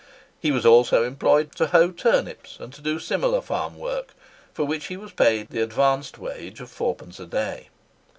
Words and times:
He 0.39 0.49
was 0.51 0.65
also 0.65 1.03
employed 1.03 1.51
to 1.57 1.67
hoe 1.67 1.91
turnips, 1.91 2.59
and 2.59 2.73
do 2.81 2.97
similar 2.97 3.39
farm 3.39 3.77
work, 3.77 4.15
for 4.51 4.65
which 4.65 4.87
he 4.87 4.97
was 4.97 5.11
paid 5.11 5.49
the 5.51 5.61
advanced 5.61 6.17
wage 6.17 6.59
of 6.59 6.71
fourpence 6.71 7.19
a 7.19 7.27
day. 7.27 7.69